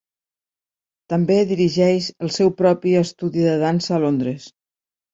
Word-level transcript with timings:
També 1.13 1.37
dirigeix 1.51 2.09
el 2.29 2.33
seu 2.41 2.51
propi 2.65 2.97
estudi 3.05 3.49
de 3.53 3.55
dansa 3.69 3.97
a 4.01 4.05
Londres. 4.09 4.53